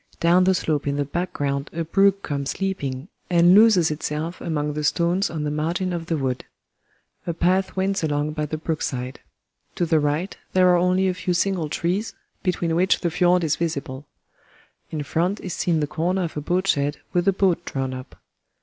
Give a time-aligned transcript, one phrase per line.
[0.19, 4.83] Down the slope in the background a brook comes leaping, and loses itself among the
[4.83, 6.43] stones on the margin of the wood.
[7.27, 9.19] A path winds along by the brook side.
[9.75, 13.57] To the right there are only a few single trees, between which the fiord is
[13.57, 14.07] visible.
[14.89, 18.15] In front is seen the corner of a boat shed with a boat drawn up.